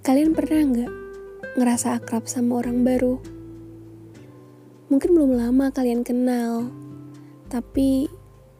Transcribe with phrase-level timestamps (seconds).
[0.00, 0.92] Kalian pernah nggak
[1.60, 3.20] ngerasa akrab sama orang baru?
[4.88, 6.72] Mungkin belum lama kalian kenal,
[7.52, 8.08] tapi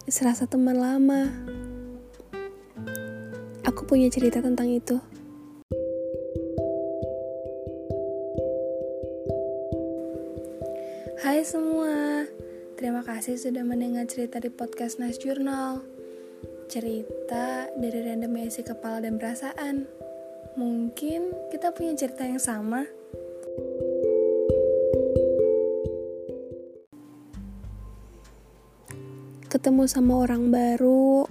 [0.04, 1.32] serasa teman lama.
[3.64, 5.00] Aku punya cerita tentang itu.
[11.24, 12.28] Hai semua,
[12.76, 15.80] terima kasih sudah mendengar cerita di podcast Nice Journal.
[16.68, 19.88] Cerita dari random isi kepala dan perasaan.
[20.60, 22.84] Mungkin kita punya cerita yang sama.
[29.48, 31.24] Ketemu sama orang baru,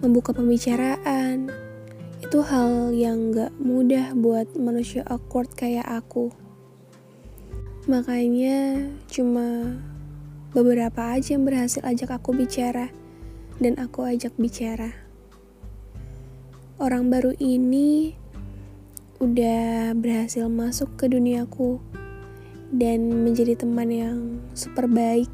[0.00, 1.52] membuka pembicaraan,
[2.24, 6.32] itu hal yang gak mudah buat manusia awkward kayak aku.
[7.84, 8.80] Makanya
[9.12, 9.76] cuma
[10.56, 12.88] beberapa aja yang berhasil ajak aku bicara
[13.60, 14.96] dan aku ajak bicara.
[16.80, 18.16] Orang baru ini
[19.18, 21.82] udah berhasil masuk ke duniaku
[22.70, 24.18] dan menjadi teman yang
[24.54, 25.26] super baik.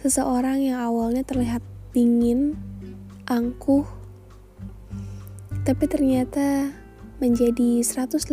[0.00, 1.60] Seseorang yang awalnya terlihat
[1.92, 2.56] dingin,
[3.28, 3.84] angkuh,
[5.68, 6.72] tapi ternyata
[7.20, 8.24] menjadi 180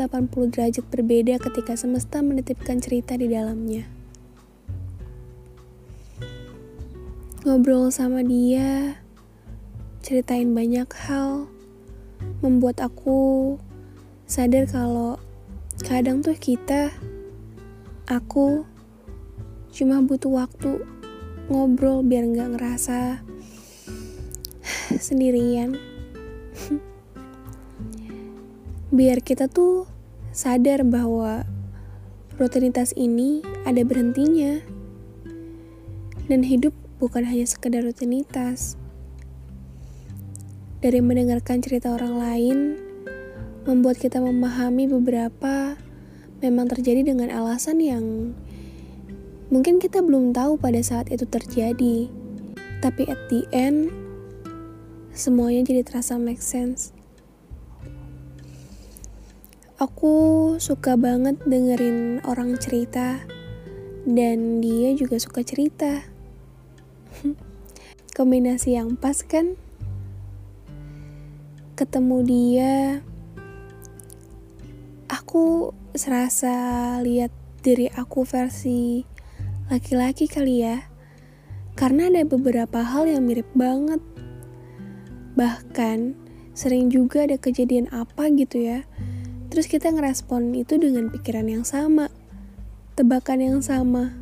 [0.55, 3.83] derajat berbeda ketika semesta menitipkan cerita di dalamnya.
[7.43, 9.03] Ngobrol sama dia,
[9.99, 11.51] ceritain banyak hal,
[12.39, 13.59] membuat aku
[14.33, 15.21] sadar kalau
[15.85, 16.89] kadang tuh kita,
[18.09, 18.65] aku,
[19.69, 20.81] cuma butuh waktu
[21.53, 23.21] ngobrol biar nggak ngerasa
[25.05, 25.77] sendirian.
[28.93, 29.85] Biar kita tuh
[30.33, 31.45] sadar bahwa
[32.41, 34.65] rutinitas ini ada berhentinya.
[36.25, 38.81] Dan hidup bukan hanya sekedar rutinitas.
[40.81, 42.57] Dari mendengarkan cerita orang lain
[43.63, 45.79] membuat kita memahami beberapa
[46.43, 48.35] memang terjadi dengan alasan yang
[49.47, 52.11] mungkin kita belum tahu pada saat itu terjadi
[52.83, 53.91] tapi at the end
[55.15, 56.91] semuanya jadi terasa make sense
[59.83, 63.19] Aku suka banget dengerin orang cerita
[64.07, 66.07] dan dia juga suka cerita.
[68.17, 69.59] Kombinasi yang pas kan?
[71.75, 73.03] Ketemu dia,
[75.33, 76.53] aku serasa
[77.01, 77.33] lihat
[77.65, 79.01] diri aku versi
[79.65, 80.85] laki-laki kali ya.
[81.73, 83.97] Karena ada beberapa hal yang mirip banget.
[85.33, 86.13] Bahkan
[86.53, 88.85] sering juga ada kejadian apa gitu ya
[89.49, 92.13] Terus kita ngerespon itu dengan pikiran yang sama,
[92.93, 94.13] tebakan yang sama.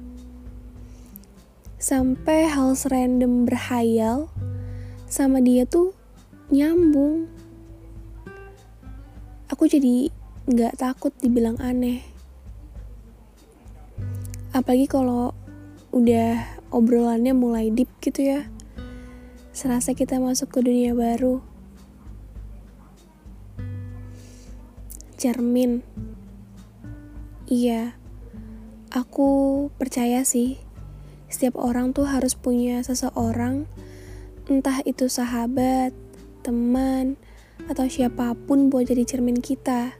[1.75, 4.31] Sampai hal serandom berhayal
[5.11, 5.91] sama dia tuh
[6.47, 7.27] nyambung.
[9.51, 10.20] Aku jadi
[10.51, 12.03] nggak takut dibilang aneh.
[14.51, 15.31] Apalagi kalau
[15.95, 18.41] udah obrolannya mulai deep gitu ya.
[19.55, 21.51] Serasa kita masuk ke dunia baru.
[25.21, 25.85] cermin.
[27.45, 27.93] Iya,
[28.89, 30.57] aku percaya sih,
[31.29, 33.69] setiap orang tuh harus punya seseorang,
[34.49, 35.93] entah itu sahabat,
[36.41, 37.21] teman,
[37.69, 39.93] atau siapa pun buat jadi cermin kita,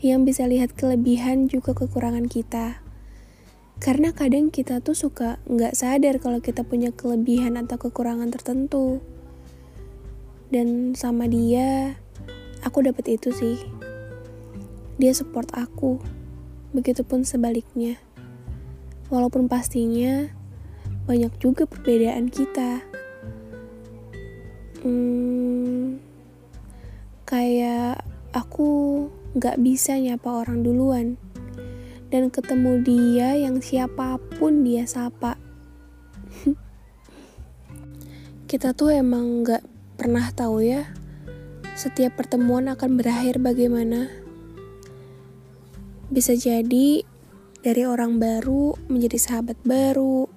[0.00, 2.80] yang bisa lihat kelebihan juga kekurangan kita.
[3.80, 9.00] Karena kadang kita tuh suka nggak sadar kalau kita punya kelebihan atau kekurangan tertentu.
[10.52, 11.96] Dan sama dia,
[12.60, 13.56] aku dapet itu sih
[15.00, 15.96] dia support aku.
[16.76, 17.96] Begitupun sebaliknya.
[19.08, 20.28] Walaupun pastinya
[21.08, 22.84] banyak juga perbedaan kita.
[24.84, 25.79] Hmm,
[29.40, 31.16] gak bisa nyapa orang duluan.
[32.12, 35.40] Dan ketemu dia yang siapa pun dia sapa.
[38.50, 39.64] kita tuh emang gak
[39.96, 40.84] pernah tahu ya
[41.80, 44.12] setiap pertemuan akan berakhir bagaimana.
[46.12, 47.00] Bisa jadi
[47.64, 50.28] dari orang baru menjadi sahabat baru,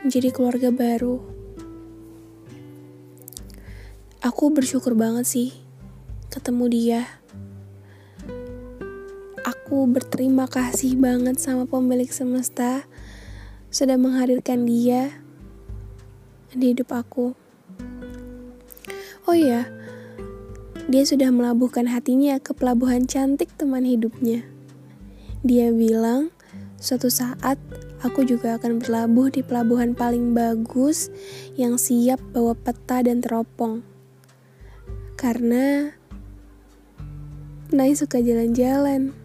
[0.00, 1.20] menjadi keluarga baru.
[4.24, 5.63] Aku bersyukur banget sih
[6.34, 7.02] ketemu dia.
[9.46, 12.90] Aku berterima kasih banget sama pemilik semesta
[13.70, 15.14] sudah menghadirkan dia
[16.50, 17.38] di hidup aku.
[19.30, 19.70] Oh iya,
[20.90, 24.42] dia sudah melabuhkan hatinya ke pelabuhan cantik teman hidupnya.
[25.46, 26.34] Dia bilang,
[26.82, 27.62] suatu saat
[28.02, 31.14] aku juga akan berlabuh di pelabuhan paling bagus
[31.54, 33.86] yang siap bawa peta dan teropong.
[35.14, 35.94] Karena
[37.72, 39.23] Nay suka jalan-jalan.